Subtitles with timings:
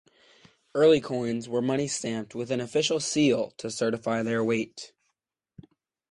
[0.73, 4.93] Early coins were money stamped with an official seal to certify their weight.